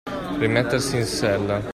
Rimettersi 0.39 0.95
in 0.97 1.03
sella. 1.05 1.59